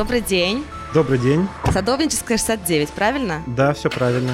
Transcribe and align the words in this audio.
Добрый 0.00 0.22
день. 0.22 0.64
Добрый 0.94 1.18
день. 1.18 1.46
Садовническая 1.70 2.38
69, 2.38 2.88
правильно? 2.88 3.42
Да, 3.46 3.74
все 3.74 3.90
правильно. 3.90 4.30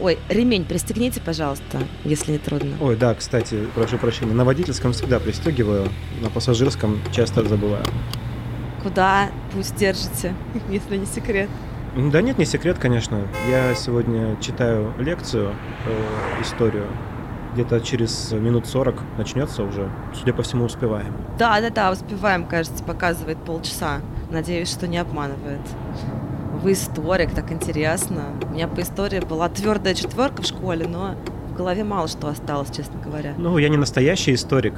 Ой, 0.00 0.18
ремень 0.30 0.64
пристегните, 0.64 1.20
пожалуйста, 1.20 1.82
если 2.06 2.32
не 2.32 2.38
трудно. 2.38 2.74
Ой, 2.80 2.96
да, 2.96 3.14
кстати, 3.14 3.66
прошу 3.74 3.98
прощения. 3.98 4.32
На 4.32 4.46
водительском 4.46 4.94
всегда 4.94 5.20
пристегиваю, 5.20 5.90
на 6.22 6.30
пассажирском 6.30 7.00
часто 7.12 7.46
забываю. 7.46 7.84
Куда 8.82 9.28
путь 9.52 9.74
держите, 9.76 10.34
если 10.70 10.96
не 10.96 11.04
секрет? 11.04 11.50
Да 11.94 12.22
нет, 12.22 12.38
не 12.38 12.46
секрет, 12.46 12.78
конечно. 12.78 13.28
Я 13.46 13.74
сегодня 13.74 14.40
читаю 14.40 14.94
лекцию 14.96 15.54
про 15.84 16.42
историю. 16.42 16.86
Где-то 17.54 17.80
через 17.80 18.32
минут 18.32 18.66
40 18.66 18.94
начнется 19.18 19.64
уже. 19.64 19.90
Судя 20.14 20.32
по 20.32 20.42
всему, 20.42 20.64
успеваем. 20.64 21.12
Да, 21.38 21.60
да, 21.60 21.70
да, 21.70 21.90
успеваем, 21.90 22.44
кажется, 22.44 22.82
показывает 22.84 23.38
полчаса. 23.38 24.00
Надеюсь, 24.30 24.70
что 24.70 24.86
не 24.86 24.98
обманывает. 24.98 25.60
Вы 26.62 26.72
историк, 26.72 27.32
так 27.32 27.50
интересно. 27.50 28.26
У 28.48 28.52
меня 28.52 28.68
по 28.68 28.80
истории 28.80 29.20
была 29.20 29.48
твердая 29.48 29.94
четверка 29.94 30.42
в 30.42 30.46
школе, 30.46 30.86
но 30.86 31.14
в 31.52 31.56
голове 31.56 31.82
мало 31.84 32.06
что 32.06 32.28
осталось, 32.28 32.70
честно 32.70 33.00
говоря. 33.00 33.34
Ну, 33.36 33.58
я 33.58 33.68
не 33.68 33.76
настоящий 33.76 34.34
историк. 34.34 34.74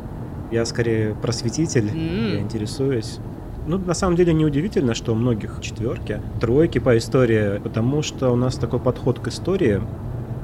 Я 0.50 0.64
скорее 0.64 1.14
просветитель. 1.14 1.88
М. 1.88 2.34
Я 2.34 2.40
интересуюсь. 2.40 3.18
Ну, 3.66 3.78
на 3.78 3.94
самом 3.94 4.16
деле, 4.16 4.32
неудивительно, 4.32 4.94
что 4.94 5.12
у 5.12 5.14
многих 5.14 5.60
четверки, 5.60 6.20
тройки 6.40 6.78
по 6.78 6.96
истории, 6.98 7.58
потому 7.58 8.02
что 8.02 8.30
у 8.30 8.36
нас 8.36 8.56
такой 8.56 8.80
подход 8.80 9.20
к 9.20 9.28
истории 9.28 9.80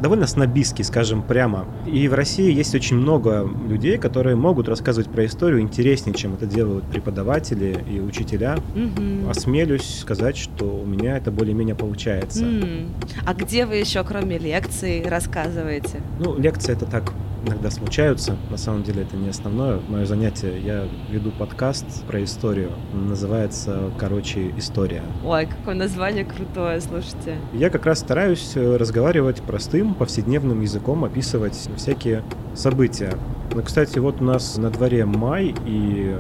довольно 0.01 0.27
снобистский, 0.27 0.85
скажем 0.85 1.23
прямо. 1.23 1.67
И 1.87 2.09
в 2.09 2.15
России 2.15 2.53
есть 2.53 2.75
очень 2.75 2.97
много 2.97 3.49
людей, 3.69 3.99
которые 3.99 4.37
могут 4.37 4.69
рассказывать 4.69 5.11
про 5.11 5.27
историю 5.27 5.61
интереснее, 5.61 6.15
чем 6.15 6.35
это 6.35 6.47
делают 6.47 6.85
преподаватели 6.85 7.85
и 7.91 8.01
учителя. 8.01 8.57
Мгм. 8.75 9.29
Осмелюсь 9.29 10.01
сказать, 10.01 10.37
что 10.37 10.65
у 10.65 10.85
меня 10.85 11.17
это 11.17 11.31
более-менее 11.31 11.75
получается. 11.75 12.45
М. 12.45 12.91
А 13.27 13.35
где 13.35 13.67
вы 13.67 13.77
еще, 13.77 14.05
кроме 14.05 14.39
лекций, 14.39 15.03
рассказываете? 15.07 16.01
Ну, 16.19 16.39
лекции 16.39 16.73
это 16.73 16.87
так 16.87 17.13
иногда 17.47 17.71
случаются. 17.71 18.37
На 18.51 18.57
самом 18.57 18.83
деле 18.83 19.03
это 19.03 19.17
не 19.17 19.29
основное 19.29 19.81
мое 19.89 20.05
занятие. 20.07 20.59
Я 20.61 20.85
веду 21.11 21.31
подкаст 21.31 22.05
про 22.07 22.23
историю. 22.23 22.73
Он 22.93 23.09
Называется, 23.09 23.91
короче, 23.99 24.53
«История». 24.57 25.03
Ой, 25.25 25.47
какое 25.47 25.75
название 25.75 26.25
крутое, 26.25 26.81
слушайте. 26.81 27.37
Я 27.53 27.71
как 27.71 27.87
раз 27.87 28.01
стараюсь 28.01 28.53
э, 28.55 28.77
разговаривать 28.77 29.41
простым, 29.43 29.88
повседневным 29.95 30.61
языком, 30.61 31.05
описывать 31.05 31.69
всякие 31.77 32.23
события. 32.55 33.15
Ну, 33.55 33.63
кстати, 33.63 33.99
вот 33.99 34.21
у 34.21 34.25
нас 34.25 34.57
на 34.57 34.71
дворе 34.71 35.05
май, 35.05 35.55
и 35.65 36.17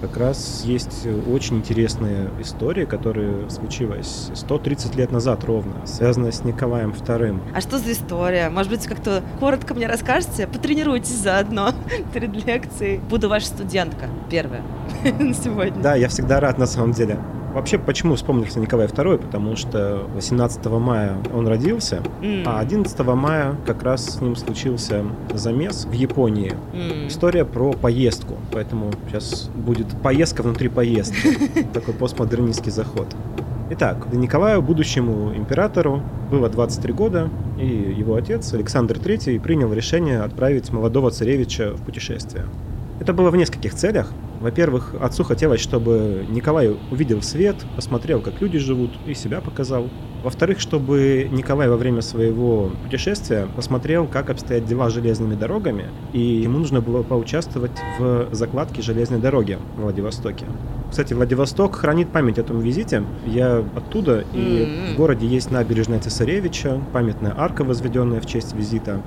как 0.00 0.16
раз 0.16 0.62
есть 0.64 1.06
очень 1.30 1.58
интересная 1.58 2.30
история, 2.40 2.86
которая 2.86 3.48
случилась 3.50 4.30
130 4.34 4.94
лет 4.96 5.10
назад 5.10 5.44
ровно, 5.44 5.86
связанная 5.86 6.32
с 6.32 6.42
Николаем 6.42 6.90
II. 6.90 7.38
А 7.54 7.60
что 7.60 7.78
за 7.78 7.92
история? 7.92 8.48
Может 8.48 8.72
быть, 8.72 8.86
как-то 8.86 9.22
коротко 9.38 9.74
мне 9.74 9.86
расскажете? 9.86 10.46
Потренируйтесь 10.46 11.16
заодно 11.16 11.72
перед 12.14 12.34
лекцией. 12.46 12.98
Буду 12.98 13.28
ваша 13.28 13.48
студентка 13.48 14.08
первая 14.30 14.62
на 15.18 15.34
сегодня. 15.34 15.82
Да, 15.82 15.96
я 15.96 16.08
всегда 16.08 16.40
рад 16.40 16.56
на 16.56 16.66
самом 16.66 16.92
деле. 16.92 17.18
Вообще, 17.52 17.78
почему 17.78 18.14
вспомнился 18.14 18.60
Николай 18.60 18.86
II? 18.86 19.18
Потому 19.18 19.56
что 19.56 20.04
18 20.14 20.64
мая 20.66 21.16
он 21.34 21.48
родился, 21.48 22.00
М. 22.22 22.44
а 22.46 22.60
11 22.60 22.98
мая 23.14 23.56
как 23.66 23.82
раз 23.82 24.16
с 24.16 24.20
ним 24.20 24.36
случился 24.36 25.04
замес 25.34 25.84
в 25.84 25.92
Японии. 25.92 26.52
М. 26.72 27.08
История 27.08 27.44
про 27.44 27.72
поездку, 27.72 28.34
поэтому 28.52 28.92
сейчас 29.08 29.50
будет 29.54 29.88
поездка 30.02 30.42
внутри 30.42 30.68
поездки. 30.68 31.36
Такой 31.74 31.94
постмодернистский 31.94 32.70
заход. 32.70 33.08
Итак, 33.72 34.12
Николаю, 34.12 34.62
будущему 34.62 35.32
императору, 35.34 36.02
было 36.30 36.48
23 36.48 36.92
года, 36.92 37.30
и 37.58 37.66
его 37.66 38.14
отец, 38.16 38.52
Александр 38.52 38.96
III, 38.96 39.40
принял 39.40 39.72
решение 39.72 40.22
отправить 40.22 40.72
молодого 40.72 41.10
царевича 41.10 41.72
в 41.74 41.82
путешествие. 41.82 42.46
Это 43.00 43.12
было 43.12 43.30
в 43.30 43.36
нескольких 43.36 43.74
целях. 43.74 44.12
Во-первых, 44.40 44.94
отцу 44.98 45.22
хотелось, 45.22 45.60
чтобы 45.60 46.24
Николай 46.30 46.74
увидел 46.90 47.20
свет, 47.20 47.56
посмотрел, 47.76 48.20
как 48.22 48.40
люди 48.40 48.58
живут, 48.58 48.90
и 49.06 49.12
себя 49.12 49.42
показал. 49.42 49.88
Во-вторых, 50.24 50.60
чтобы 50.60 51.28
Николай 51.30 51.68
во 51.68 51.76
время 51.76 52.00
своего 52.00 52.70
путешествия 52.82 53.46
посмотрел, 53.54 54.06
как 54.06 54.30
обстоят 54.30 54.64
дела 54.64 54.88
с 54.88 54.94
железными 54.94 55.34
дорогами, 55.34 55.86
и 56.14 56.20
ему 56.20 56.58
нужно 56.58 56.80
было 56.80 57.02
поучаствовать 57.02 57.72
в 57.98 58.28
закладке 58.32 58.80
железной 58.80 59.18
дороги 59.18 59.58
в 59.76 59.82
Владивостоке. 59.82 60.46
Кстати, 60.90 61.12
Владивосток 61.12 61.76
хранит 61.76 62.08
память 62.08 62.38
о 62.38 62.42
том 62.42 62.60
визите. 62.60 63.04
Я 63.26 63.62
оттуда, 63.76 64.24
и 64.32 64.64
М. 64.88 64.94
в 64.94 64.96
городе 64.96 65.26
есть 65.26 65.50
набережная 65.50 66.00
Цесаревича, 66.00 66.80
памятная 66.94 67.34
арка, 67.36 67.62
возведенная 67.62 68.20
в 68.20 68.26
честь 68.26 68.54
визита. 68.54 69.02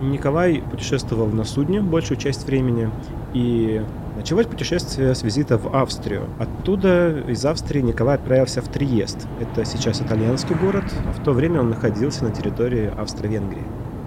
Николай 0.00 0.62
путешествовал 0.70 1.26
на 1.26 1.44
судне 1.44 1.80
большую 1.80 2.18
часть 2.18 2.46
времени, 2.46 2.90
и 3.34 3.82
началось 4.16 4.46
путешествие 4.46 5.14
с 5.14 5.22
визита 5.22 5.58
в 5.58 5.74
Австрию. 5.76 6.24
Оттуда, 6.38 7.22
из 7.28 7.44
Австрии, 7.44 7.80
Николай 7.80 8.16
отправился 8.16 8.62
в 8.62 8.68
Триест. 8.68 9.26
Это 9.40 9.64
сейчас 9.64 10.00
итальянский 10.00 10.54
город, 10.56 10.84
а 11.06 11.12
в 11.12 11.22
то 11.22 11.32
время 11.32 11.60
он 11.60 11.70
находился 11.70 12.24
на 12.24 12.30
территории 12.30 12.90
Австро-Венгрии. 12.96 13.64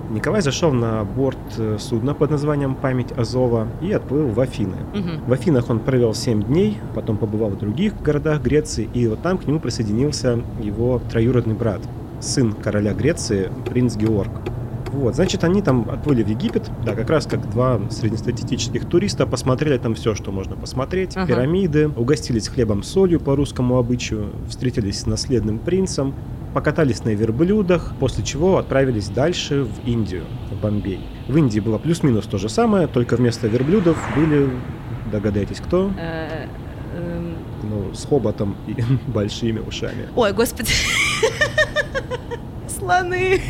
Николай 0.09 0.41
зашел 0.41 0.71
на 0.71 1.03
борт 1.03 1.37
э, 1.59 1.77
судна 1.79 2.15
под 2.15 2.31
названием 2.31 2.73
«Память 2.73 3.11
Азова» 3.11 3.67
и 3.79 3.91
отплыл 3.91 4.29
в 4.29 4.39
Афины. 4.39 4.77
Мгм. 4.95 5.25
В 5.27 5.33
Афинах 5.33 5.69
он 5.69 5.79
провел 5.79 6.15
7 6.15 6.41
дней, 6.41 6.79
потом 6.95 7.17
побывал 7.17 7.51
в 7.51 7.59
других 7.59 8.01
городах 8.01 8.41
Греции, 8.41 8.89
и 8.95 9.07
вот 9.07 9.21
там 9.21 9.37
к 9.37 9.45
нему 9.45 9.59
присоединился 9.59 10.41
его 10.59 10.99
троюродный 11.11 11.53
брат, 11.53 11.81
сын 12.21 12.53
короля 12.53 12.93
Греции, 12.93 13.51
принц 13.65 13.95
Георг. 13.95 14.31
Вот, 14.91 15.15
значит, 15.15 15.43
они 15.43 15.61
там 15.61 15.89
отплыли 15.89 16.23
в 16.23 16.27
Египет, 16.27 16.69
да, 16.85 16.95
как 16.95 17.09
раз 17.09 17.25
как 17.25 17.49
два 17.51 17.79
среднестатистических 17.89 18.85
туриста, 18.85 19.25
посмотрели 19.27 19.77
там 19.77 19.95
все, 19.95 20.15
что 20.15 20.31
можно 20.31 20.55
посмотреть, 20.55 21.15
Ага. 21.15 21.27
пирамиды, 21.27 21.87
угостились 21.89 22.47
хлебом 22.47 22.83
с 22.83 22.89
солью 22.89 23.19
по 23.19 23.35
русскому 23.35 23.77
обычаю, 23.77 24.31
встретились 24.47 25.01
с 25.01 25.05
наследным 25.05 25.59
принцем, 25.59 26.13
покатались 26.53 27.03
на 27.05 27.09
верблюдах, 27.09 27.93
после 27.99 28.23
чего 28.23 28.57
отправились 28.57 29.09
дальше 29.09 29.63
в 29.63 29.87
Индию, 29.87 30.23
в 30.51 30.59
Бомбей. 30.61 30.99
В 31.27 31.37
Индии 31.37 31.59
было 31.59 31.77
плюс-минус 31.77 32.25
то 32.25 32.37
же 32.39 32.49
самое, 32.49 32.87
только 32.87 33.15
вместо 33.15 33.47
верблюдов 33.47 33.97
были, 34.15 34.49
догадайтесь, 35.11 35.57
кто? 35.59 35.91
Э, 35.99 36.47
эм, 36.95 37.35
Ну, 37.61 37.93
с 37.93 38.05
хоботом 38.05 38.55
и 38.65 38.75
большими 39.07 39.59
ушами. 39.59 40.07
Ой, 40.15 40.33
господи. 40.33 40.71
Слоны. 42.89 43.41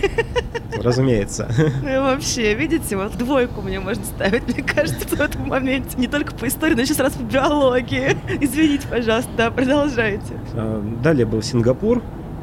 Разумеется. 0.84 1.50
Ну 1.82 1.90
и 1.90 1.98
вообще, 1.98 2.54
видите, 2.54 2.98
вот 2.98 3.18
двойку 3.18 3.62
мне 3.62 3.80
можно 3.80 4.04
ставить, 4.04 4.44
мне 4.54 4.64
кажется, 4.64 5.08
в 5.08 5.20
этом 5.20 5.48
моменте. 5.48 5.98
Не 5.98 6.08
только 6.08 6.34
по 6.34 6.48
истории, 6.48 6.76
но 6.76 6.82
еще 6.82 6.94
сразу 6.94 7.20
по 7.20 7.24
биологии. 7.24 8.18
Извините, 8.42 8.88
пожалуйста, 8.88 9.32
да, 9.38 9.52
продолжайте. 9.52 10.34
А, 10.54 10.82
Далее 11.02 11.26
был 11.26 11.42
Сингапур, 11.42 12.02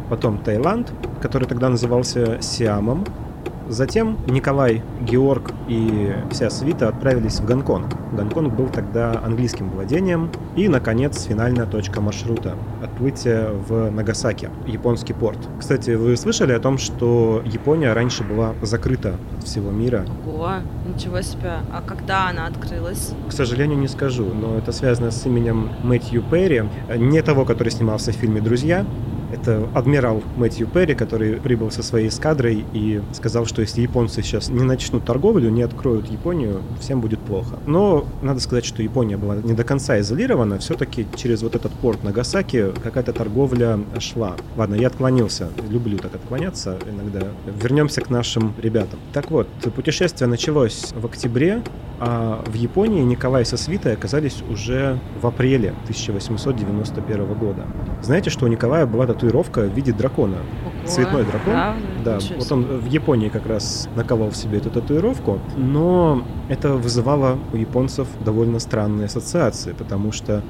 потом 0.08 0.38
Таиланд, 0.38 0.90
который 1.20 1.46
тогда 1.46 1.68
назывался 1.68 2.40
Сиамом. 2.40 3.04
Затем 3.68 4.18
Николай, 4.28 4.82
Георг 5.00 5.52
и 5.68 6.14
вся 6.30 6.50
свита 6.50 6.88
отправились 6.88 7.40
в 7.40 7.44
Гонконг. 7.44 7.96
Гонконг 8.12 8.54
был 8.54 8.68
тогда 8.68 9.20
английским 9.24 9.70
владением. 9.70 10.30
И, 10.54 10.68
наконец, 10.68 11.24
финальная 11.24 11.66
точка 11.66 12.00
маршрута– 12.00 12.54
отплытие 12.82 13.50
в 13.50 13.90
Нагасаки, 13.90 14.50
японский 14.66 15.14
порт. 15.14 15.38
Кстати, 15.58 15.90
вы 15.90 16.16
слышали 16.16 16.52
о 16.52 16.60
том, 16.60 16.78
что 16.78 17.42
Япония 17.44 17.92
раньше 17.92 18.22
была 18.22 18.54
закрыта 18.62 19.16
от 19.36 19.44
всего 19.44 19.70
мира? 19.70 20.06
Ого, 20.26 20.54
ничего 20.86 21.20
себе. 21.20 21.54
А 21.72 21.82
когда 21.84 22.28
она 22.30 22.46
открылась? 22.46 23.12
К 23.28 23.32
сожалению, 23.32 23.78
не 23.78 23.88
скажу, 23.88 24.26
но 24.32 24.58
это 24.58 24.70
связано 24.70 25.10
с 25.10 25.26
именем 25.26 25.70
Мэтью 25.82 26.22
Перри, 26.22 26.64
не 26.96 27.20
того, 27.22 27.44
который 27.44 27.70
снимался 27.70 28.12
в 28.12 28.14
фильме 28.14 28.40
«Друзья», 28.40 28.86
это 29.32 29.68
адмирал 29.74 30.22
Мэтью 30.36 30.66
Перри, 30.66 30.94
который 30.94 31.34
прибыл 31.36 31.70
со 31.70 31.82
своей 31.82 32.08
эскадрой 32.08 32.64
и 32.72 33.00
сказал, 33.12 33.46
что 33.46 33.62
если 33.62 33.82
японцы 33.82 34.22
сейчас 34.22 34.48
не 34.48 34.62
начнут 34.62 35.04
торговлю, 35.04 35.50
не 35.50 35.62
откроют 35.62 36.06
Японию, 36.06 36.62
всем 36.80 37.00
будет 37.00 37.20
плохо. 37.20 37.58
Но 37.66 38.06
надо 38.22 38.40
сказать, 38.40 38.64
что 38.64 38.82
Япония 38.82 39.16
была 39.16 39.36
не 39.36 39.54
до 39.54 39.64
конца 39.64 39.98
изолирована, 40.00 40.58
все-таки 40.58 41.06
через 41.16 41.42
вот 41.42 41.54
этот 41.54 41.72
порт 41.72 42.02
Нагасаки 42.04 42.72
какая-то 42.82 43.12
торговля 43.12 43.78
шла. 43.98 44.36
Ладно, 44.56 44.74
я 44.74 44.88
отклонился, 44.88 45.48
люблю 45.68 45.98
так 45.98 46.14
отклоняться 46.14 46.78
иногда. 46.88 47.26
Вернемся 47.60 48.00
к 48.00 48.10
нашим 48.10 48.54
ребятам. 48.58 48.98
Так 49.12 49.30
вот, 49.30 49.48
путешествие 49.74 50.28
началось 50.28 50.92
в 50.94 51.04
октябре, 51.06 51.62
а 51.98 52.44
в 52.46 52.54
Японии 52.54 53.02
Николай 53.02 53.44
со 53.44 53.56
свитой 53.56 53.94
оказались 53.94 54.42
уже 54.50 54.98
в 55.20 55.26
апреле 55.26 55.70
1891 55.84 57.34
года. 57.34 57.62
Знаете, 58.02 58.30
что 58.30 58.44
у 58.44 58.48
Николая 58.48 58.86
была 58.86 59.06
татуировка 59.16 59.62
в 59.62 59.74
виде 59.74 59.92
дракона? 59.92 60.36
Ого, 60.36 60.86
Цветной 60.86 61.24
дракон? 61.24 61.52
правда? 61.52 61.80
Да, 62.04 62.16
Ничего 62.16 62.38
вот 62.38 62.52
он 62.52 62.62
в 62.64 62.86
Японии 62.86 63.28
как 63.28 63.46
раз 63.46 63.88
наковал 63.96 64.30
в 64.30 64.36
себе 64.36 64.58
эту 64.58 64.70
татуировку, 64.70 65.40
но 65.56 66.22
это 66.48 66.74
вызывало 66.74 67.38
у 67.52 67.56
японцев 67.56 68.06
довольно 68.24 68.58
странные 68.58 69.06
ассоциации, 69.06 69.72
потому 69.72 70.12
что 70.12 70.42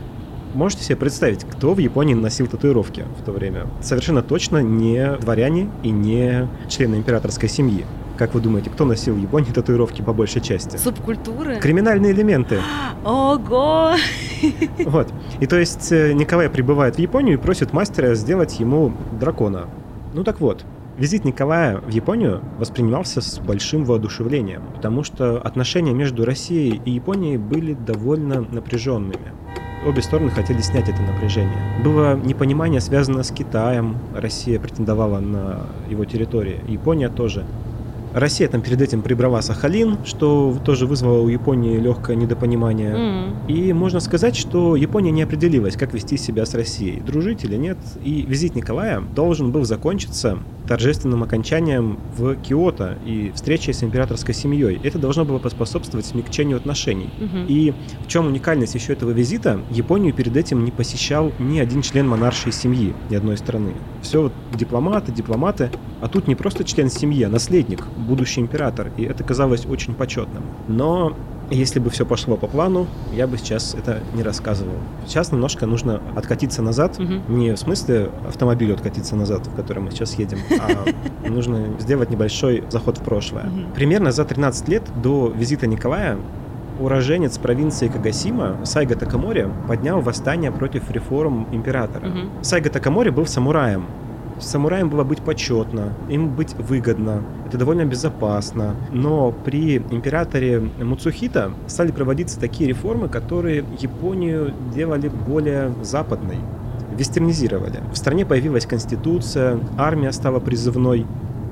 можете 0.54 0.84
себе 0.84 0.96
представить, 0.96 1.44
кто 1.44 1.74
в 1.74 1.78
Японии 1.78 2.14
носил 2.14 2.46
татуировки 2.46 3.04
в 3.20 3.24
то 3.24 3.32
время? 3.32 3.66
Совершенно 3.80 4.22
точно 4.22 4.62
не 4.62 5.16
дворяне 5.16 5.70
и 5.82 5.90
не 5.90 6.48
члены 6.68 6.96
императорской 6.96 7.48
семьи. 7.48 7.84
Как 8.16 8.32
вы 8.34 8.40
думаете, 8.40 8.70
кто 8.70 8.84
носил 8.84 9.14
в 9.14 9.18
Японии 9.18 9.50
татуировки 9.52 10.00
по 10.00 10.12
большей 10.14 10.40
части? 10.40 10.76
Субкультуры? 10.76 11.58
Криминальные 11.60 12.12
элементы. 12.12 12.60
Ого! 13.04 13.94
Вот. 14.84 15.08
И 15.40 15.46
то 15.46 15.58
есть 15.58 15.90
э, 15.92 16.12
Николай 16.12 16.50
прибывает 16.50 16.96
в 16.96 16.98
Японию 16.98 17.34
и 17.34 17.40
просит 17.40 17.72
мастера 17.72 18.14
сделать 18.14 18.60
ему 18.60 18.92
дракона. 19.18 19.66
Ну 20.12 20.24
так 20.24 20.40
вот, 20.40 20.64
Визит 20.98 21.24
Николая 21.24 21.78
в 21.78 21.88
Японию 21.88 22.42
воспринимался 22.58 23.20
с 23.20 23.38
большим 23.38 23.84
воодушевлением, 23.84 24.62
потому 24.74 25.04
что 25.04 25.38
отношения 25.40 25.92
между 25.92 26.24
Россией 26.24 26.80
и 26.84 26.90
Японией 26.90 27.38
были 27.38 27.74
довольно 27.74 28.40
напряженными. 28.40 29.32
Обе 29.86 30.02
стороны 30.02 30.30
хотели 30.30 30.60
снять 30.62 30.88
это 30.88 31.00
напряжение. 31.02 31.58
Было 31.84 32.16
непонимание, 32.16 32.80
связанное 32.80 33.22
с 33.22 33.30
Китаем. 33.30 33.96
Россия 34.14 34.58
претендовала 34.58 35.20
на 35.20 35.66
его 35.88 36.04
территории. 36.04 36.60
Япония 36.66 37.08
тоже. 37.08 37.44
Россия 38.16 38.48
там 38.48 38.62
перед 38.62 38.80
этим 38.80 39.02
прибрала 39.02 39.42
Сахалин, 39.42 39.98
что 40.06 40.56
тоже 40.64 40.86
вызвало 40.86 41.20
у 41.20 41.28
Японии 41.28 41.76
легкое 41.78 42.16
недопонимание. 42.16 42.94
М. 42.94 43.46
И 43.46 43.74
можно 43.74 44.00
сказать, 44.00 44.34
что 44.36 44.74
Япония 44.74 45.10
не 45.10 45.20
определилась, 45.20 45.76
как 45.76 45.92
вести 45.92 46.16
себя 46.16 46.46
с 46.46 46.54
Россией, 46.54 47.00
дружить 47.00 47.44
или 47.44 47.56
нет. 47.56 47.76
И 48.02 48.22
визит 48.22 48.54
Николая 48.54 49.02
должен 49.02 49.52
был 49.52 49.64
закончиться 49.64 50.38
торжественным 50.66 51.22
окончанием 51.22 51.98
в 52.16 52.36
Киото 52.36 52.96
и 53.04 53.32
встречей 53.34 53.74
с 53.74 53.82
императорской 53.82 54.34
семьей. 54.34 54.80
Это 54.82 54.98
должно 54.98 55.26
было 55.26 55.38
поспособствовать 55.38 56.06
смягчению 56.06 56.56
отношений. 56.56 57.10
Мгм. 57.18 57.44
И 57.48 57.74
в 58.02 58.08
чем 58.08 58.28
уникальность 58.28 58.74
еще 58.74 58.94
этого 58.94 59.10
визита? 59.10 59.60
Японию 59.70 60.14
перед 60.14 60.34
этим 60.38 60.64
не 60.64 60.70
посещал 60.70 61.32
ни 61.38 61.58
один 61.58 61.82
член 61.82 62.08
монаршей 62.08 62.50
семьи 62.50 62.94
ни 63.10 63.14
одной 63.14 63.36
страны. 63.36 63.74
Все 64.00 64.22
вот 64.22 64.32
дипломаты, 64.54 65.12
дипломаты, 65.12 65.70
а 66.00 66.08
тут 66.08 66.28
не 66.28 66.34
просто 66.34 66.64
член 66.64 66.90
семьи, 66.90 67.22
а 67.22 67.28
наследник, 67.28 67.84
будущий 68.06 68.40
император. 68.40 68.90
И 68.96 69.04
это 69.04 69.24
казалось 69.24 69.66
очень 69.66 69.94
почетным. 69.94 70.42
Но 70.68 71.14
если 71.50 71.78
бы 71.78 71.90
все 71.90 72.04
пошло 72.04 72.36
по 72.36 72.46
плану, 72.46 72.86
я 73.12 73.26
бы 73.26 73.38
сейчас 73.38 73.74
это 73.74 74.00
не 74.14 74.22
рассказывал. 74.22 74.74
Сейчас 75.06 75.30
немножко 75.32 75.66
нужно 75.66 76.00
откатиться 76.16 76.62
назад. 76.62 76.98
Мгм. 76.98 77.22
Не 77.28 77.52
в 77.52 77.58
смысле 77.58 78.10
автомобилю 78.26 78.74
откатиться 78.74 79.16
назад, 79.16 79.46
в 79.46 79.54
котором 79.54 79.84
мы 79.84 79.90
сейчас 79.90 80.14
едем, 80.14 80.38
а 80.60 81.28
нужно 81.28 81.66
сделать 81.78 82.10
небольшой 82.10 82.64
заход 82.70 82.98
в 82.98 83.02
прошлое. 83.02 83.50
Примерно 83.74 84.10
за 84.12 84.24
13 84.24 84.68
лет 84.68 84.82
до 85.02 85.32
визита 85.36 85.66
Николая 85.66 86.18
уроженец 86.78 87.38
провинции 87.38 87.88
Кагасима 87.88 88.56
Сайга 88.64 88.96
Такамори 88.96 89.48
поднял 89.66 90.00
восстание 90.00 90.52
против 90.52 90.90
реформ 90.90 91.46
императора. 91.52 92.06
Мгм. 92.06 92.30
Сайга 92.42 92.70
Такамори 92.70 93.10
был 93.10 93.26
самураем. 93.26 93.86
Самураем 94.38 94.90
было 94.90 95.02
быть 95.02 95.20
почетно, 95.20 95.94
им 96.10 96.34
быть 96.34 96.54
выгодно, 96.54 97.22
это 97.46 97.58
довольно 97.58 97.84
безопасно. 97.84 98.76
Но 98.92 99.32
при 99.32 99.78
императоре 99.78 100.60
Муцухита 100.80 101.52
стали 101.66 101.90
проводиться 101.90 102.38
такие 102.38 102.68
реформы, 102.68 103.08
которые 103.08 103.64
Японию 103.78 104.52
делали 104.74 105.08
более 105.08 105.72
западной, 105.82 106.38
вестернизировали. 106.96 107.80
В 107.92 107.96
стране 107.96 108.26
появилась 108.26 108.66
конституция, 108.66 109.58
армия 109.78 110.12
стала 110.12 110.38
призывной, 110.40 111.06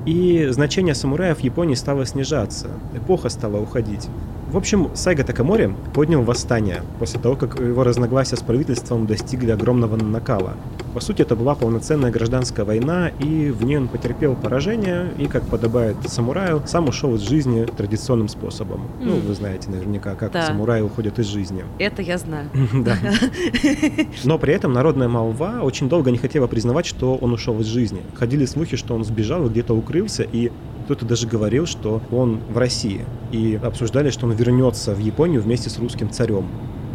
и 0.05 0.47
значение 0.51 0.93
самураев 0.93 1.39
в 1.39 1.41
Японии 1.41 1.73
стало 1.73 2.05
снижаться, 2.05 2.67
эпоха 2.93 3.29
стала 3.29 3.59
уходить. 3.59 4.07
В 4.51 4.57
общем, 4.57 4.91
Сайга 4.93 5.23
Такамори 5.23 5.73
поднял 5.93 6.21
восстание 6.21 6.83
после 6.99 7.19
того, 7.19 7.35
как 7.35 7.59
его 7.59 7.83
разногласия 7.83 8.35
с 8.35 8.41
правительством 8.41 9.07
достигли 9.07 9.51
огромного 9.51 9.95
накала. 9.95 10.53
По 10.95 11.01
сути, 11.01 11.23
это 11.23 11.35
была 11.35 11.55
полноценная 11.55 12.09
гражданская 12.09 12.65
война, 12.65 13.09
и 13.19 13.49
в 13.51 13.65
ней 13.65 13.75
он 13.77 13.89
потерпел 13.89 14.33
поражение, 14.33 15.09
и, 15.17 15.27
как 15.27 15.43
подобает 15.43 15.97
самураю, 16.07 16.63
сам 16.65 16.87
ушел 16.87 17.15
из 17.15 17.19
жизни 17.19 17.65
традиционным 17.65 18.29
способом. 18.29 18.87
Ну, 19.01 19.15
М. 19.17 19.19
вы 19.27 19.33
знаете 19.33 19.69
наверняка, 19.69 20.15
как 20.15 20.31
Да. 20.31 20.47
самураи 20.47 20.79
уходят 20.79 21.19
из 21.19 21.25
жизни. 21.25 21.65
Это 21.79 22.01
я 22.01 22.17
знаю. 22.17 22.49
Да. 22.73 22.95
Но 24.23 24.39
при 24.39 24.53
этом 24.53 24.71
народная 24.71 25.09
молва 25.09 25.59
очень 25.63 25.89
долго 25.89 26.11
не 26.11 26.17
хотела 26.17 26.47
признавать, 26.47 26.85
что 26.85 27.15
он 27.17 27.33
ушел 27.33 27.59
из 27.59 27.65
жизни. 27.65 28.01
Ходили 28.13 28.45
слухи, 28.45 28.77
что 28.77 28.95
он 28.95 29.03
сбежал 29.03 29.47
и 29.47 29.49
где-то 29.49 29.73
укрылся, 29.73 30.23
и 30.23 30.49
кто-то 30.85 31.05
даже 31.05 31.27
говорил, 31.27 31.65
что 31.65 32.01
он 32.09 32.39
в 32.49 32.57
России. 32.57 33.01
И 33.33 33.59
обсуждали, 33.61 34.11
что 34.11 34.27
он 34.27 34.31
вернется 34.31 34.93
в 34.95 34.99
Японию 34.99 35.41
вместе 35.41 35.69
с 35.69 35.77
русским 35.77 36.09
царем. 36.09 36.45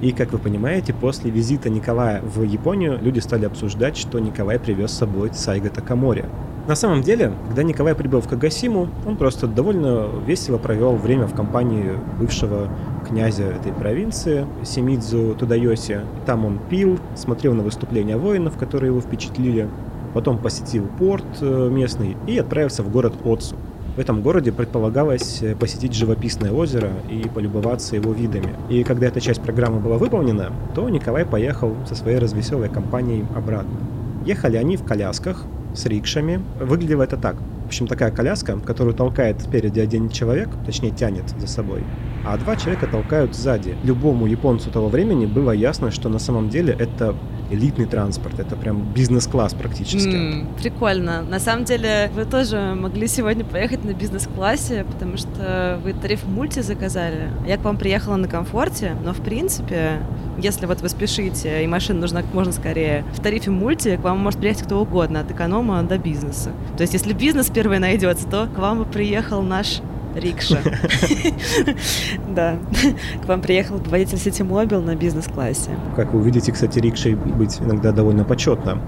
И, 0.00 0.12
как 0.12 0.32
вы 0.32 0.38
понимаете, 0.38 0.94
после 0.94 1.30
визита 1.30 1.68
Николая 1.68 2.22
в 2.22 2.42
Японию 2.42 2.98
люди 3.02 3.18
стали 3.18 3.44
обсуждать, 3.44 3.98
что 3.98 4.18
Николай 4.18 4.58
привез 4.58 4.92
с 4.92 4.98
собой 4.98 5.30
Сайга 5.34 5.68
Такамори. 5.68 6.24
На 6.66 6.74
самом 6.74 7.02
деле, 7.02 7.32
когда 7.48 7.62
Николай 7.62 7.94
прибыл 7.94 8.20
в 8.20 8.28
Кагасиму, 8.28 8.88
он 9.06 9.16
просто 9.16 9.46
довольно 9.46 10.08
весело 10.26 10.56
провел 10.56 10.94
время 10.96 11.26
в 11.26 11.34
компании 11.34 11.92
бывшего 12.18 12.68
князя 13.06 13.44
этой 13.44 13.72
провинции, 13.72 14.46
Семидзу 14.62 15.34
Тудайоси. 15.34 16.00
Там 16.26 16.44
он 16.44 16.58
пил, 16.70 16.98
смотрел 17.14 17.54
на 17.54 17.62
выступления 17.62 18.16
воинов, 18.16 18.56
которые 18.56 18.90
его 18.90 19.00
впечатлили, 19.00 19.68
потом 20.14 20.38
посетил 20.38 20.86
порт 20.98 21.24
э, 21.40 21.68
местный 21.70 22.16
и 22.26 22.38
отправился 22.38 22.82
в 22.82 22.90
город 22.90 23.14
Отсу. 23.24 23.56
В 23.96 23.98
этом 23.98 24.22
городе 24.22 24.52
предполагалось 24.52 25.42
э, 25.42 25.56
посетить 25.56 25.94
живописное 25.94 26.52
озеро 26.52 26.90
и 27.10 27.28
полюбоваться 27.28 27.96
его 27.96 28.12
видами. 28.12 28.54
И 28.68 28.84
когда 28.84 29.08
эта 29.08 29.20
часть 29.20 29.42
программы 29.42 29.80
была 29.80 29.98
выполнена, 29.98 30.52
то 30.74 30.88
Николай 30.88 31.26
поехал 31.26 31.74
со 31.88 31.96
своей 31.96 32.18
развеселой 32.18 32.68
компанией 32.68 33.24
обратно. 33.34 33.78
Ехали 34.24 34.56
они 34.56 34.76
в 34.76 34.84
колясках 34.84 35.44
с 35.74 35.86
рикшами. 35.86 36.40
Выглядело 36.60 37.02
это 37.02 37.16
так. 37.16 37.36
В 37.64 37.66
общем, 37.66 37.86
такая 37.88 38.10
коляска, 38.10 38.58
которую 38.60 38.94
толкает 38.94 39.40
спереди 39.40 39.80
один 39.80 40.08
человек, 40.08 40.48
точнее 40.66 40.90
тянет 40.90 41.24
за 41.38 41.46
собой, 41.46 41.84
а 42.24 42.36
два 42.36 42.56
человека 42.56 42.86
толкают 42.86 43.34
сзади. 43.34 43.76
Любому 43.84 44.26
японцу 44.26 44.70
того 44.70 44.88
времени 44.88 45.26
было 45.26 45.52
ясно, 45.52 45.90
что 45.90 46.08
на 46.08 46.18
самом 46.18 46.48
деле 46.48 46.76
это 46.76 47.14
элитный 47.50 47.86
транспорт, 47.86 48.38
это 48.38 48.56
прям 48.56 48.82
бизнес-класс 48.82 49.54
практически. 49.54 50.14
М, 50.14 50.48
Прикольно. 50.60 51.22
На 51.22 51.38
самом 51.40 51.64
деле, 51.64 52.10
вы 52.14 52.24
тоже 52.24 52.74
могли 52.76 53.06
сегодня 53.08 53.44
поехать 53.44 53.84
на 53.84 53.92
бизнес-классе, 53.92 54.84
потому 54.90 55.16
что 55.16 55.80
вы 55.82 55.92
тариф 55.92 56.24
мульти 56.26 56.60
заказали. 56.60 57.30
Я 57.46 57.56
к 57.56 57.64
вам 57.64 57.76
приехала 57.76 58.16
на 58.16 58.28
комфорте, 58.28 58.96
но 59.04 59.12
в 59.12 59.20
принципе, 59.20 60.00
если 60.38 60.66
вот 60.66 60.80
вы 60.80 60.88
спешите 60.88 61.64
и 61.64 61.66
машина 61.66 62.00
нужна 62.00 62.22
как 62.22 62.32
можно 62.32 62.52
скорее, 62.52 63.04
в 63.14 63.20
тарифе 63.20 63.50
мульти 63.50 63.96
к 63.96 64.00
вам 64.00 64.18
может 64.18 64.40
приехать 64.40 64.64
кто 64.64 64.80
угодно, 64.80 65.20
от 65.20 65.30
эконома 65.30 65.82
до 65.82 65.98
бизнеса. 65.98 66.50
То 66.76 66.82
есть, 66.82 66.92
если 66.94 67.12
бизнес 67.12 67.50
первый 67.50 67.78
найдется, 67.78 68.28
то 68.28 68.46
к 68.46 68.58
вам 68.58 68.82
и 68.82 68.84
приехал 68.84 69.42
наш 69.42 69.80
рикша. 70.14 70.58
Да. 72.34 72.58
К 73.24 73.28
вам 73.28 73.40
приехал 73.42 73.78
водитель 73.78 74.18
Сити 74.18 74.42
Мобил 74.42 74.80
на 74.80 74.94
бизнес-классе. 74.94 75.70
Как 75.96 76.12
вы 76.12 76.20
увидите, 76.20 76.52
кстати, 76.52 76.78
рикшей 76.78 77.14
быть 77.14 77.58
иногда 77.60 77.92
довольно 77.92 78.24
почетно. 78.24 78.80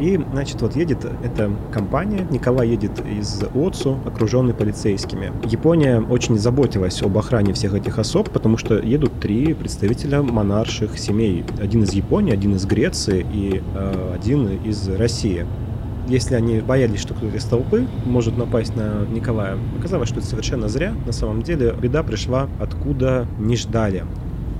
И, 0.00 0.20
значит, 0.32 0.60
вот 0.60 0.74
едет 0.74 1.06
эта 1.22 1.50
компания, 1.72 2.26
Николай 2.30 2.68
едет 2.68 3.00
из 3.06 3.42
Отсу, 3.54 3.98
окруженный 4.04 4.52
полицейскими. 4.52 5.32
Япония 5.44 6.00
очень 6.00 6.36
заботилась 6.36 7.00
об 7.02 7.16
охране 7.16 7.52
всех 7.52 7.74
этих 7.74 7.98
особ, 7.98 8.30
потому 8.30 8.56
что 8.56 8.76
едут 8.78 9.20
три 9.20 9.54
представителя 9.54 10.22
монарших 10.22 10.98
семей. 10.98 11.44
Один 11.60 11.84
из 11.84 11.92
Японии, 11.92 12.32
один 12.32 12.56
из 12.56 12.66
Греции 12.66 13.24
и 13.32 13.62
э, 13.74 14.14
один 14.14 14.48
из 14.64 14.88
России. 14.88 15.46
Если 16.08 16.34
они 16.34 16.60
боялись, 16.60 17.00
что 17.00 17.14
кто-то 17.14 17.36
из 17.36 17.44
толпы 17.44 17.86
может 18.04 18.36
напасть 18.36 18.76
на 18.76 19.06
Николая, 19.10 19.56
оказалось, 19.78 20.08
что 20.08 20.18
это 20.18 20.28
совершенно 20.28 20.68
зря. 20.68 20.94
На 21.06 21.12
самом 21.12 21.42
деле 21.42 21.74
беда 21.80 22.02
пришла 22.02 22.48
откуда 22.60 23.26
не 23.38 23.56
ждали. 23.56 24.04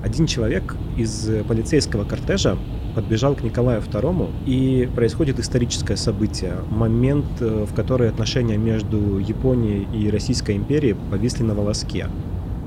Один 0.03 0.25
человек 0.25 0.75
из 0.97 1.29
полицейского 1.47 2.03
кортежа 2.03 2.57
подбежал 2.95 3.35
к 3.35 3.43
Николаю 3.43 3.81
II, 3.81 4.29
и 4.45 4.89
происходит 4.95 5.39
историческое 5.39 5.97
событие. 5.97 6.53
Момент, 6.69 7.25
э, 7.41 7.65
в 7.69 7.75
который 7.75 8.09
отношения 8.09 8.57
между 8.57 9.19
Японией 9.19 9.85
и 9.93 10.09
Российской 10.09 10.55
империей 10.55 10.95
повисли 11.11 11.43
на 11.43 11.53
волоске. 11.53 12.07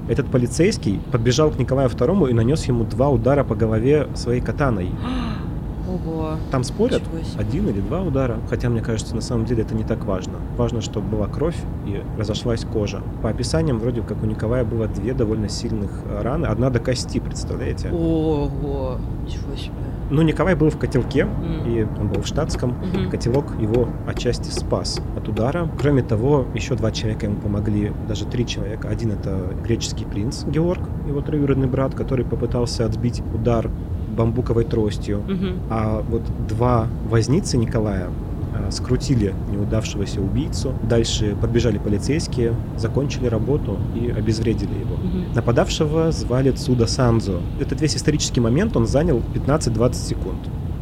Этот 0.08 0.30
полицейский 0.30 1.00
подбежал 1.10 1.50
к 1.50 1.58
Николаю 1.58 1.88
II 1.88 2.30
и 2.30 2.34
нанес 2.34 2.62
ему 2.66 2.84
два 2.84 3.08
удара 3.08 3.42
по 3.42 3.54
голове 3.54 4.08
своей 4.14 4.42
катаной. 4.42 4.90
Ого. 5.88 6.36
Там 6.50 6.64
спорят, 6.64 7.02
один 7.38 7.68
или 7.68 7.80
два 7.80 8.02
удара, 8.02 8.38
хотя 8.48 8.68
мне 8.68 8.80
кажется, 8.80 9.14
на 9.14 9.20
самом 9.20 9.44
деле 9.46 9.62
это 9.62 9.74
не 9.74 9.84
так 9.84 10.04
важно. 10.04 10.34
Важно, 10.56 10.80
чтобы 10.80 11.08
была 11.08 11.26
кровь 11.26 11.56
и 11.86 12.02
разошлась 12.18 12.64
кожа. 12.64 13.00
По 13.22 13.30
описаниям, 13.30 13.78
вроде 13.78 14.02
как 14.02 14.22
у 14.22 14.26
Николая 14.26 14.64
было 14.64 14.86
две 14.86 15.14
довольно 15.14 15.48
сильных 15.48 15.90
э, 16.06 16.22
раны, 16.22 16.46
одна 16.46 16.70
до 16.70 16.78
кости, 16.78 17.20
представляете? 17.20 17.90
Ого. 17.90 18.98
Ничего 19.24 19.56
себе. 19.56 19.72
Ну, 20.10 20.22
Николай 20.22 20.54
был 20.54 20.70
в 20.70 20.78
котелке, 20.78 21.22
М. 21.22 21.66
и 21.66 21.86
он 22.00 22.08
был 22.08 22.22
в 22.22 22.26
штатском. 22.26 22.70
Мгм. 22.94 23.10
Котелок 23.10 23.60
его 23.60 23.88
отчасти 24.06 24.48
спас 24.50 25.00
от 25.16 25.28
удара. 25.28 25.68
Кроме 25.78 26.02
того, 26.02 26.46
еще 26.54 26.74
два 26.76 26.90
человека 26.92 27.26
ему 27.26 27.36
помогли, 27.36 27.92
даже 28.08 28.24
три 28.24 28.46
человека. 28.46 28.88
Один 28.88 29.12
это 29.12 29.52
греческий 29.62 30.06
принц 30.06 30.44
Георг, 30.44 30.80
его 31.06 31.20
троюродный 31.20 31.68
брат, 31.68 31.94
который 31.94 32.24
попытался 32.24 32.86
отбить 32.86 33.22
удар 33.34 33.70
бамбуковой 34.18 34.64
тростью. 34.64 35.22
Мгм. 35.26 35.60
А 35.70 36.02
вот 36.08 36.22
два 36.48 36.88
возницы 37.08 37.56
Николая 37.56 38.08
э, 38.54 38.70
скрутили 38.70 39.32
неудавшегося 39.50 40.20
убийцу. 40.20 40.74
Дальше 40.82 41.36
подбежали 41.40 41.78
полицейские, 41.78 42.54
закончили 42.76 43.26
работу 43.26 43.78
и 43.94 44.10
обезвредили 44.10 44.74
его. 44.74 44.96
Мгм. 44.96 45.34
Нападавшего 45.34 46.10
звали 46.12 46.50
Цуда 46.50 46.86
Санзо. 46.86 47.40
Этот 47.60 47.80
весь 47.80 47.96
исторический 47.96 48.40
момент 48.40 48.76
он 48.76 48.86
занял 48.86 49.22
15-20 49.34 49.94
секунд. 49.94 50.38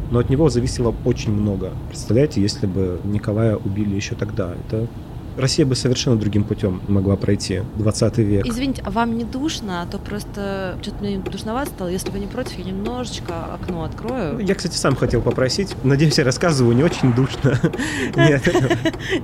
Но 0.09 0.19
от 0.19 0.29
него 0.29 0.49
зависело 0.49 0.95
очень 1.05 1.33
много. 1.33 1.71
Представляете, 1.89 2.41
если 2.41 2.65
бы 2.65 2.99
Николая 3.03 3.57
убили 3.57 3.93
еще 3.95 4.15
тогда, 4.15 4.53
это 4.67 4.87
Россия 5.37 5.65
бы 5.65 5.75
совершенно 5.75 6.15
другим 6.17 6.43
путем 6.43 6.81
могла 6.87 7.15
пройти. 7.15 7.61
20 7.77 8.17
век. 8.19 8.45
Извините, 8.45 8.81
а 8.85 8.91
вам 8.91 9.17
не 9.17 9.23
душно? 9.23 9.81
А 9.81 9.85
то 9.85 9.97
просто 9.99 10.77
что-то 10.81 11.03
мне 11.03 11.17
душновато 11.19 11.69
стало. 11.71 11.87
Если 11.89 12.09
вы 12.09 12.19
не 12.19 12.27
против, 12.27 12.57
я 12.57 12.65
немножечко 12.65 13.33
окно 13.53 13.83
открою. 13.83 14.39
Я, 14.39 14.55
кстати, 14.55 14.75
сам 14.75 14.95
хотел 14.95 15.21
попросить. 15.21 15.75
Надеюсь, 15.83 16.17
я 16.17 16.23
рассказываю 16.23 16.75
не 16.75 16.83
очень 16.83 17.13
душно. 17.13 17.59
Нет, 18.15 18.41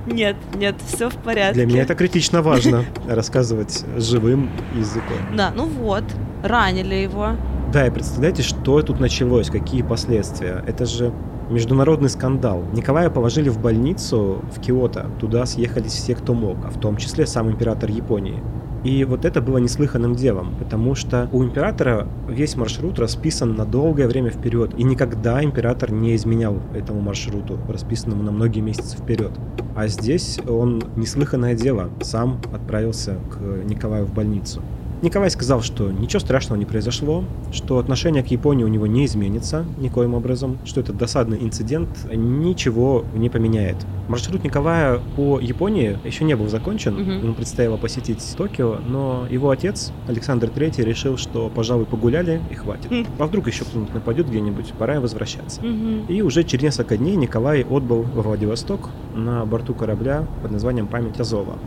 Нет, 0.06 0.36
нет, 0.56 0.76
все 0.86 1.08
в 1.10 1.14
порядке. 1.16 1.54
для 1.54 1.66
меня 1.66 1.82
это 1.82 1.94
критично 1.94 2.42
важно. 2.42 2.84
Рассказывать 3.08 3.84
живым 3.96 4.50
языком. 4.74 5.16
Да, 5.36 5.52
ну 5.54 5.66
вот, 5.66 6.04
ранили 6.42 6.94
его. 6.94 7.30
Да, 7.72 7.86
и 7.86 7.90
представляете, 7.90 8.42
что 8.42 8.82
тут 8.82 9.00
началось, 9.00 9.50
какие 9.50 9.82
последствия. 9.82 10.62
Это 10.66 10.86
же 10.86 11.12
международный 11.50 12.08
скандал. 12.08 12.64
Николая 12.72 13.10
положили 13.10 13.48
в 13.48 13.60
больницу 13.60 14.42
в 14.54 14.60
Киото. 14.60 15.10
Туда 15.18 15.46
съехались 15.46 15.92
все, 15.92 16.14
кто 16.14 16.34
мог, 16.34 16.58
а 16.64 16.70
в 16.70 16.80
том 16.80 16.96
числе 16.96 17.26
сам 17.26 17.50
император 17.50 17.90
Японии. 17.90 18.42
И 18.84 19.02
вот 19.04 19.24
это 19.24 19.40
было 19.40 19.56
неслыханным 19.56 20.14
делом, 20.14 20.54
потому 20.58 20.94
что 20.94 21.30
у 21.32 21.42
императора 21.42 22.06
весь 22.28 22.54
маршрут 22.54 22.98
расписан 22.98 23.54
на 23.56 23.64
долгое 23.64 24.06
время 24.06 24.28
вперед, 24.28 24.74
и 24.76 24.84
никогда 24.84 25.42
император 25.42 25.90
не 25.90 26.14
изменял 26.14 26.58
этому 26.74 27.00
маршруту, 27.00 27.58
расписанному 27.66 28.22
на 28.22 28.30
многие 28.30 28.60
месяцы 28.60 28.98
вперед. 28.98 29.32
А 29.74 29.86
здесь 29.86 30.38
он 30.46 30.82
неслыханное 30.96 31.54
дело, 31.54 31.88
сам 32.02 32.42
отправился 32.52 33.16
к 33.30 33.64
Николаю 33.64 34.04
в 34.04 34.12
больницу. 34.12 34.60
Николай 35.04 35.30
сказал, 35.30 35.60
что 35.60 35.90
ничего 35.92 36.18
страшного 36.18 36.58
не 36.58 36.64
произошло, 36.64 37.24
что 37.52 37.78
отношение 37.78 38.22
к 38.22 38.28
Японии 38.28 38.64
у 38.64 38.68
него 38.68 38.86
не 38.86 39.04
изменится 39.04 39.66
никоим 39.78 40.14
образом, 40.14 40.56
что 40.64 40.80
этот 40.80 40.96
досадный 40.96 41.38
инцидент 41.42 41.90
ничего 42.12 43.04
не 43.14 43.28
поменяет. 43.28 43.76
Маршрут 44.08 44.42
Николая 44.44 45.00
по 45.16 45.38
Японии 45.40 45.98
еще 46.04 46.24
не 46.24 46.34
был 46.36 46.48
закончен, 46.48 46.94
Мгм. 46.94 47.22
ему 47.22 47.34
предстояло 47.34 47.76
посетить 47.76 48.22
Токио, 48.36 48.76
но 48.86 49.26
его 49.30 49.50
отец, 49.50 49.92
Александр 50.08 50.48
III, 50.48 50.82
решил, 50.84 51.18
что, 51.18 51.50
пожалуй, 51.54 51.84
погуляли 51.84 52.40
и 52.50 52.54
хватит. 52.54 52.90
Хм. 52.90 53.06
А 53.18 53.26
вдруг 53.26 53.46
еще 53.46 53.64
кто-нибудь 53.64 53.92
нападет 53.92 54.28
где-нибудь, 54.28 54.72
пора 54.78 55.00
возвращаться. 55.00 55.62
Мгм. 55.62 56.06
И 56.08 56.22
уже 56.22 56.44
через 56.44 56.62
несколько 56.64 56.96
дней 56.96 57.16
Николай 57.16 57.62
отбыл 57.62 58.02
во 58.02 58.22
Владивосток 58.22 58.88
на 59.14 59.44
борту 59.44 59.74
корабля 59.74 60.26
под 60.42 60.50
названием 60.50 60.86
«Память 60.86 61.20
Азова». 61.20 61.58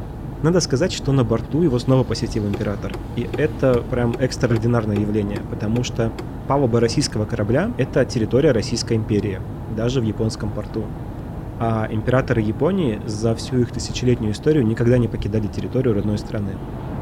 Надо 0.43 0.59
сказать, 0.59 0.93
что 0.93 1.11
на 1.11 1.23
борту 1.23 1.63
его 1.63 1.79
снова 1.79 2.03
посетил 2.03 2.47
император. 2.47 2.93
И 3.15 3.27
это 3.37 3.83
прям 3.89 4.15
экстраординарное 4.19 4.97
явление, 4.97 5.41
потому 5.49 5.83
что 5.83 6.11
палуба 6.47 6.79
российского 6.79 7.25
корабля— 7.25 7.71
это 7.77 8.05
территория 8.05 8.51
Российской 8.51 8.97
империи, 8.97 9.41
даже 9.75 9.99
в 9.99 10.03
японском 10.03 10.51
порту. 10.51 10.83
А 11.59 11.87
императоры 11.89 12.41
Японии 12.41 13.01
за 13.07 13.33
всю 13.33 13.59
их 13.59 13.71
тысячелетнюю 13.71 14.33
историю 14.33 14.65
никогда 14.65 14.99
не 14.99 15.07
покидали 15.07 15.47
территорию 15.47 15.95
родной 15.95 16.19
страны. 16.19 16.51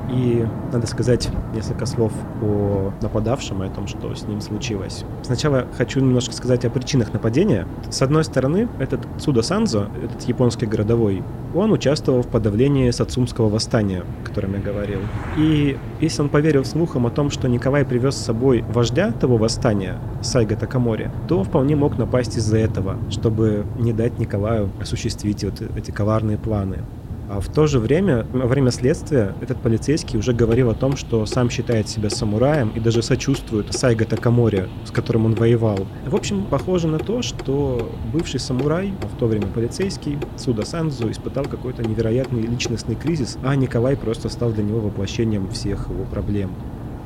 И 0.09 0.45
надо 0.71 0.88
сказать 0.88 1.29
несколько 1.53 1.85
слов 1.85 2.12
о 2.41 2.91
нападавшем 3.01 3.63
и 3.63 3.67
о 3.67 3.69
том, 3.69 3.88
что 3.88 4.13
с 4.13 4.24
ним 4.24 4.41
случилось. 4.41 5.03
Сначала 5.24 5.65
хочу 5.77 6.00
немножко 6.00 6.33
сказать 6.33 6.65
о 6.65 6.69
причинах 6.69 7.13
нападения. 7.13 7.67
С 7.89 8.01
одной 8.01 8.24
стороны, 8.24 8.67
этот 8.79 9.01
Цуда 9.17 9.41
Санзо, 9.41 9.88
этот 10.03 10.21
японский 10.24 10.65
городовой, 10.65 11.24
он 11.53 11.71
участвовал 11.71 12.21
в 12.21 12.27
подавлении 12.27 12.91
Сацумского 12.91 13.50
восстания, 13.50 14.03
о 14.21 14.27
котором 14.27 14.53
я 14.53 14.59
говорил. 14.59 15.00
И 15.38 15.77
если 16.01 16.21
он 16.21 16.29
поверил 16.29 16.65
слухам 16.65 17.07
о 17.07 17.09
том, 17.09 17.29
что 17.29 17.47
Николай 17.47 17.85
привез 17.85 18.15
с 18.15 18.25
собой 18.25 18.63
вождя 18.74 19.12
того 19.12 19.38
восстания, 19.38 19.97
Сайга 20.21 20.55
Такамори, 20.55 21.09
то 21.27 21.43
вполне 21.43 21.75
мог 21.75 21.97
напасть 21.97 22.38
из-за 22.38 22.57
этого, 22.57 22.97
чтобы 23.09 23.65
не 23.79 23.93
дать 23.93 24.19
Николаю 24.19 24.69
осуществить 24.81 25.43
вот 25.43 25.62
эти 25.75 25.91
коварные 25.91 26.38
планы. 26.38 26.79
А 27.27 27.39
в 27.39 27.48
то 27.51 27.65
же 27.65 27.79
время, 27.79 28.25
во 28.32 28.46
время 28.48 28.72
следствия, 28.72 29.34
этот 29.41 29.60
полицейский 29.62 30.20
уже 30.20 30.34
говорил 30.34 30.70
о 30.70 30.75
том, 30.75 30.96
что 30.96 31.25
сам 31.25 31.50
считает 31.50 31.89
себя 31.89 32.10
самураем 32.10 32.70
и 32.75 32.79
даже 32.79 33.01
сочувствует 33.01 33.74
Сайга 33.74 34.05
Такамори, 34.05 34.67
с 34.86 34.91
которым 34.91 35.25
он 35.25 35.34
воевал. 35.34 35.88
В 36.05 36.15
общем, 36.15 36.46
похоже 36.46 36.88
на 36.88 37.00
то, 37.00 37.22
что 37.22 37.91
бывший 38.13 38.39
самурай, 38.39 38.94
а 39.01 39.08
в 39.08 39.17
то 39.17 39.25
время 39.25 39.48
полицейский, 39.48 40.20
Суда 40.38 40.65
Санзу, 40.65 41.10
испытал 41.10 41.46
какой-то 41.46 41.84
невероятный 41.84 42.41
личностный 42.41 42.96
кризис, 42.96 43.38
а 43.44 43.55
Николай 43.55 43.98
просто 43.98 44.29
стал 44.29 44.51
для 44.51 44.63
него 44.63 44.79
воплощением 44.79 45.50
всех 45.50 45.89
его 45.89 46.05
проблем. 46.05 46.51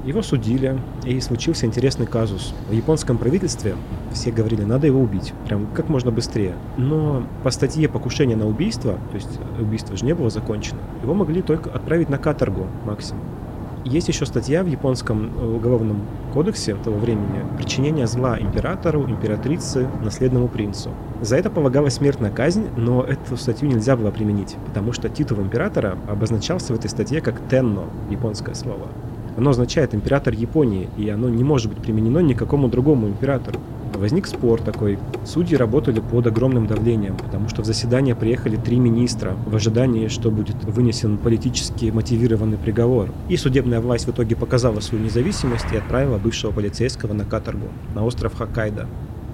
Его 0.09 0.23
судили, 0.23 0.75
и 1.05 1.19
случился 1.19 1.67
интересный 1.67 2.07
казус. 2.07 2.55
В 2.67 2.73
японском 2.73 3.19
правительстве 3.19 3.75
все 4.11 4.31
говорили, 4.31 4.63
надо 4.63 4.87
его 4.87 4.99
убить, 4.99 5.35
прям 5.45 5.67
как 5.67 5.87
можно 5.87 6.09
быстрее. 6.09 6.55
Но 6.77 7.27
по 7.43 7.51
статье 7.51 7.87
покушения 7.87 8.35
на 8.35 8.47
убийство, 8.47 8.93
то 9.11 9.15
есть 9.15 9.39
убийство 9.59 9.95
же 9.95 10.05
не 10.05 10.15
было 10.15 10.31
закончено, 10.31 10.79
его 11.03 11.13
могли 11.13 11.43
только 11.43 11.69
отправить 11.69 12.09
на 12.09 12.17
каторгу 12.17 12.65
максимум. 12.87 13.21
Есть 13.85 14.07
еще 14.07 14.25
статья 14.25 14.63
в 14.63 14.67
японском 14.67 15.31
э, 15.37 15.45
уголовном 15.45 16.01
кодексе 16.33 16.73
того 16.73 16.97
времени 16.97 17.45
«Причинение 17.57 18.07
зла 18.07 18.39
императору, 18.39 19.07
императрице, 19.07 19.87
наследному 20.03 20.47
принцу». 20.47 20.89
За 21.21 21.37
это 21.37 21.51
полагалась 21.51 21.93
смертная 21.93 22.31
казнь, 22.31 22.67
но 22.75 23.03
эту 23.03 23.37
статью 23.37 23.69
нельзя 23.69 23.95
было 23.95 24.09
применить, 24.09 24.55
потому 24.65 24.91
что 24.91 25.07
титул 25.07 25.39
императора 25.39 25.99
обозначался 26.07 26.73
в 26.73 26.77
этой 26.77 26.89
статье 26.89 27.21
как 27.21 27.39
«тенно»— 27.47 27.83
японское 28.09 28.55
слово. 28.55 28.87
Оно 29.39 29.51
означает 29.51 29.96
император 29.96 30.34
Японии, 30.34 30.89
и 30.98 31.08
оно 31.08 31.29
не 31.29 31.46
может 31.46 31.69
быть 31.69 31.81
применено 31.81 32.19
никакому 32.19 32.67
другому 32.67 33.08
императору. 33.08 33.58
Возник 33.93 34.27
спор 34.27 34.62
такой. 34.62 35.00
Судьи 35.25 35.55
работали 35.55 36.01
под 36.01 36.27
огромным 36.27 36.67
давлением, 36.67 37.15
потому 37.15 37.48
что 37.48 37.62
в 37.62 37.65
заседание 37.65 38.15
приехали 38.15 38.58
три 38.58 38.79
министра 38.79 39.38
в 39.46 39.55
ожидании, 39.55 40.10
что 40.10 40.29
будет 40.29 40.62
вынесен 40.65 41.17
политически 41.17 41.86
мотивированный 41.86 42.58
приговор. 42.58 43.13
И 43.29 43.38
судебная 43.38 43.79
власть 43.79 44.08
в 44.08 44.12
итоге 44.12 44.36
показала 44.36 44.81
свою 44.81 45.05
независимость 45.05 45.72
и 45.72 45.77
отправила 45.77 46.17
бывшего 46.17 46.51
полицейского 46.51 47.13
на 47.13 47.24
каторгу, 47.24 47.67
на 47.96 48.03
остров 48.03 48.36
Хоккайдо. 48.36 48.88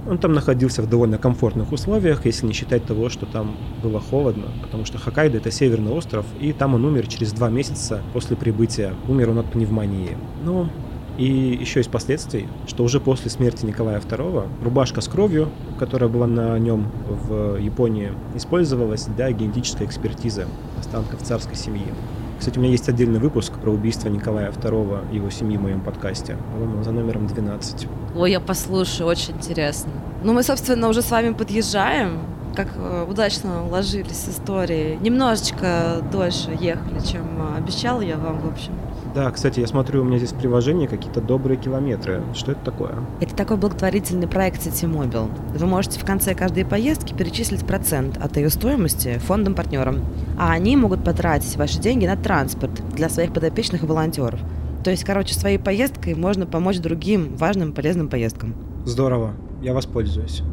Он 0.08 0.20
там 0.20 0.34
находился 0.34 0.84
в 0.84 0.90
довольно 0.90 1.18
комфортных 1.18 1.72
условиях, 1.72 2.26
если 2.26 2.46
не 2.46 2.54
считать 2.54 2.86
того, 2.86 3.10
что 3.10 3.26
там 3.26 3.56
было 3.82 4.00
холодно, 4.00 4.46
потому 4.62 4.86
что 4.86 5.00
Хоккайдо 5.00 5.38
это 5.38 5.50
северный 5.52 5.92
остров, 5.92 6.26
и 6.40 6.54
там 6.54 6.76
он 6.76 6.86
умер 6.86 7.08
через 7.08 7.34
два 7.34 7.50
месяца 7.50 8.02
после 8.14 8.36
прибытия. 8.36 8.94
Умер 9.08 9.32
он 9.32 9.40
от 9.40 9.52
пневмонии. 9.52 10.16
Ну, 10.44 10.70
и 11.18 11.58
еще 11.60 11.80
из 11.80 11.88
последствий, 11.88 12.48
что 12.68 12.84
уже 12.84 13.00
после 13.00 13.32
смерти 13.32 13.66
Николая 13.66 14.00
II 14.00 14.48
рубашка 14.62 15.02
с 15.02 15.08
кровью, 15.08 15.50
которая 15.80 16.10
была 16.10 16.28
на 16.28 16.60
нем 16.60 16.92
в 17.08 17.58
Японии, 17.58 18.12
использовалась 18.36 19.06
для 19.06 19.32
генетической 19.32 19.86
экспертизы 19.86 20.46
останков 20.78 21.22
царской 21.24 21.56
семьи. 21.56 21.88
Кстати, 22.38 22.58
у 22.58 22.62
меня 22.62 22.72
есть 22.72 22.89
отдельный 22.89 23.20
выпуск 23.20 23.54
про 23.54 23.72
убийство 23.72 24.10
Николая 24.10 24.51
II 24.51 25.13
его 25.13 25.30
семьи 25.30 25.58
в 25.58 25.62
моем 25.62 25.82
подкасте, 25.82 26.38
по-моему, 26.51 26.84
за 26.84 26.92
номером 26.92 27.27
12. 27.27 27.88
Ой, 28.15 28.32
я 28.32 28.39
послушаю, 28.39 29.08
очень 29.08 29.36
интересно. 29.36 29.92
Ну, 30.24 30.34
мы, 30.34 30.44
собственно, 30.44 30.89
уже 30.89 31.01
с 31.01 31.12
вами 31.12 31.34
подъезжаем. 31.34 32.20
Как 32.56 32.70
э, 32.77 33.06
удачно 33.10 33.65
уложились 33.65 34.30
истории. 34.30 34.98
Немножечко 35.01 36.01
дольше 36.12 36.58
ехали, 36.60 37.00
чем 37.06 37.24
э, 37.38 37.58
обещала 37.58 38.01
я 38.01 38.18
вам, 38.18 38.39
в 38.39 38.48
общем. 38.48 38.74
Да, 39.15 39.31
кстати, 39.31 39.62
я 39.62 39.67
смотрю, 39.67 40.01
у 40.01 40.03
меня 40.03 40.17
здесь 40.17 40.34
приложение 40.34 40.89
какие-то 40.89 41.22
добрые 41.22 41.57
километры. 41.57 42.22
Что 42.34 42.51
это 42.51 42.65
такое? 42.65 42.95
Это 43.22 43.34
такой 43.34 43.55
благотворительный 43.55 44.27
проект 44.27 44.62
Ситимобил. 44.62 45.29
Вы 45.57 45.65
можете 45.65 46.01
в 46.01 46.05
конце 46.05 46.36
каждой 46.36 46.65
поездки 46.65 47.13
перечислить 47.13 47.65
процент 47.65 48.17
от 48.17 48.36
ее 48.36 48.50
стоимости 48.50 49.17
фондам-партнерам. 49.19 50.01
А 50.38 50.51
они 50.51 50.75
могут 50.75 51.05
потратить 51.05 51.55
ваши 51.55 51.79
деньги 51.79 52.05
на 52.05 52.17
транспорт 52.17 52.74
для 52.93 53.07
своих 53.07 53.31
подопечных 53.31 53.84
и 53.84 53.86
волонтеров. 53.86 54.41
То 54.84 54.91
есть, 54.91 55.05
короче, 55.05 55.34
своей 55.34 55.60
поездкой 55.60 56.13
можно 56.13 56.45
помочь 56.45 56.79
другим 56.79 57.38
важным 57.38 57.72
полезным 57.72 58.10
поездкам. 58.10 58.53
Здорово, 58.84 59.34
я 59.62 59.74
воспользуюсь. 59.74 60.43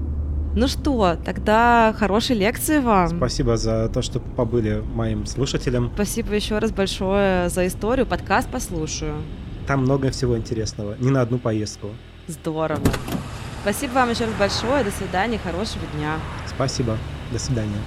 Ну 0.55 0.69
что, 0.69 1.17
тогда 1.25 1.95
хорошей 1.99 2.37
лекции 2.37 2.79
вам. 2.79 3.09
Спасибо 3.09 3.57
за 3.57 3.89
то, 3.89 4.03
что 4.03 4.21
побыли 4.21 4.83
моим 4.95 5.25
слушателям. 5.25 5.91
Спасибо 5.95 6.35
еще 6.35 6.59
раз 6.59 6.73
большое 6.73 7.49
за 7.49 7.67
историю. 7.67 8.07
Подкаст 8.07 8.49
послушаю. 8.51 9.15
Там 9.67 9.81
много 9.83 10.11
всего 10.11 10.37
интересного, 10.37 10.97
не 10.99 11.11
на 11.11 11.23
одну 11.23 11.39
поездку. 11.39 11.89
Здорово. 12.27 12.83
Спасибо 13.63 13.93
вам 13.93 14.11
еще 14.11 14.25
раз 14.25 14.35
большое. 14.35 14.85
До 14.85 14.91
свидания. 14.91 15.39
Хорошего 15.39 15.87
дня. 15.97 16.17
Спасибо. 16.47 16.99
До 17.33 17.39
свидания. 17.39 17.79